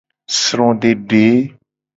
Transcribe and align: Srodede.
Srodede. 0.37 1.23